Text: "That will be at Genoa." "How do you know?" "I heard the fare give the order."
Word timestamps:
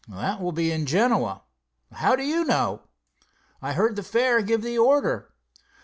"That 0.07 0.41
will 0.41 0.51
be 0.51 0.73
at 0.73 0.85
Genoa." 0.85 1.43
"How 1.91 2.15
do 2.15 2.23
you 2.23 2.43
know?" 2.43 2.81
"I 3.61 3.73
heard 3.73 3.95
the 3.95 4.01
fare 4.01 4.41
give 4.41 4.63
the 4.63 4.75
order." 4.79 5.29